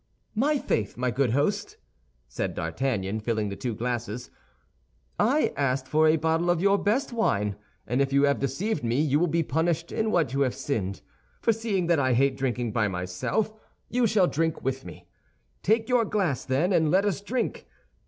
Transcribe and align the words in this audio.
"My 0.33 0.57
faith, 0.57 0.97
my 0.97 1.11
good 1.11 1.29
host," 1.29 1.77
said 2.27 2.55
D'Artagnan, 2.55 3.19
filling 3.19 3.49
the 3.49 3.55
two 3.55 3.75
glasses, 3.75 4.31
"I 5.19 5.53
asked 5.55 5.87
for 5.87 6.07
a 6.07 6.15
bottle 6.15 6.49
of 6.49 6.59
your 6.59 6.79
best 6.79 7.13
wine, 7.13 7.55
and 7.85 8.01
if 8.01 8.11
you 8.11 8.23
have 8.23 8.39
deceived 8.39 8.83
me, 8.83 8.99
you 8.99 9.19
will 9.19 9.27
be 9.27 9.43
punished 9.43 9.91
in 9.91 10.09
what 10.09 10.33
you 10.33 10.41
have 10.41 10.55
sinned; 10.55 11.03
for 11.39 11.53
seeing 11.53 11.85
that 11.85 11.99
I 11.99 12.13
hate 12.13 12.35
drinking 12.35 12.71
by 12.71 12.87
myself, 12.87 13.53
you 13.89 14.07
shall 14.07 14.25
drink 14.25 14.63
with 14.63 14.83
me. 14.85 15.07
Take 15.61 15.87
your 15.87 16.03
glass, 16.05 16.45
then, 16.45 16.73
and 16.73 16.89
let 16.89 17.05
us 17.05 17.21
drink. 17.21 17.67